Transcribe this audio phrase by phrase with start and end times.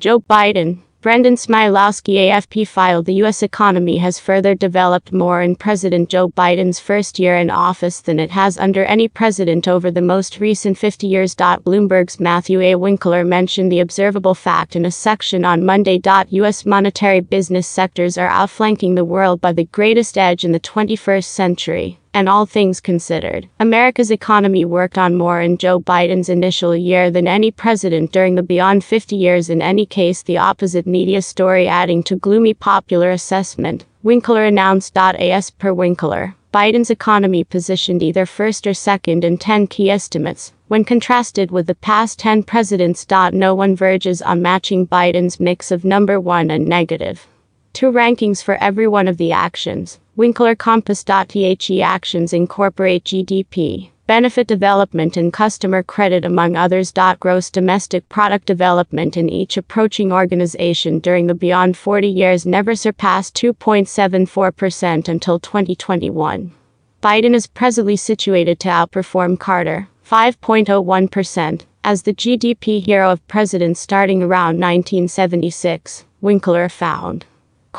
[0.00, 3.42] Joe Biden, Brendan Smialowski AFP filed the U.S.
[3.42, 8.30] economy has further developed more in President Joe Biden's first year in office than it
[8.30, 11.34] has under any president over the most recent 50 years.
[11.34, 12.76] Bloomberg's Matthew A.
[12.76, 16.00] Winkler mentioned the observable fact in a section on Monday.
[16.28, 16.64] U.S.
[16.64, 21.98] monetary business sectors are outflanking the world by the greatest edge in the 21st century
[22.14, 27.28] and all things considered, America's economy worked on more in Joe Biden's initial year than
[27.28, 29.50] any president during the beyond 50 years.
[29.50, 33.84] In any case, the opposite media story adding to gloomy popular assessment.
[34.02, 34.96] Winkler announced.
[34.96, 40.52] As per Winkler, Biden's economy positioned either first or second in 10 key estimates.
[40.68, 43.06] When contrasted with the past 10 presidents.
[43.32, 47.26] No one verges on matching Biden's mix of number one and negative.
[47.72, 49.98] Two rankings for every one of the actions.
[50.18, 56.92] Winkler Compass.the actions incorporate GDP, benefit development and customer credit among others.
[57.20, 63.36] Gross domestic product development in each approaching organization during the beyond 40 years never surpassed
[63.36, 66.52] 2.74% until 2021.
[67.00, 74.24] Biden is presently situated to outperform Carter, 5.01%, as the GDP hero of presidents starting
[74.24, 77.24] around 1976, Winkler found.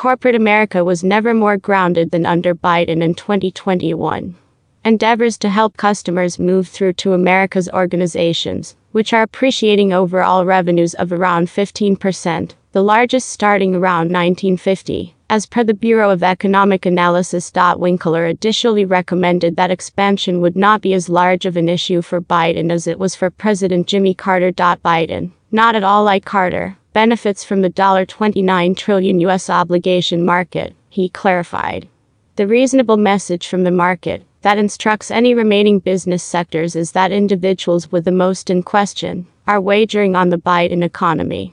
[0.00, 4.34] Corporate America was never more grounded than under Biden in 2021.
[4.82, 11.12] Endeavors to help customers move through to America's organizations, which are appreciating overall revenues of
[11.12, 15.14] around 15%, the largest starting around 1950.
[15.28, 17.52] As per the Bureau of Economic Analysis.
[17.76, 22.72] Winkler additionally recommended that expansion would not be as large of an issue for Biden
[22.72, 24.50] as it was for President Jimmy Carter.
[24.50, 29.48] Biden, not at all like Carter, benefits from the 29 trillion U.S.
[29.48, 31.88] obligation market, he clarified.
[32.36, 37.92] The reasonable message from the market that instructs any remaining business sectors is that individuals
[37.92, 41.48] with the most in question are wagering on the Biden economy.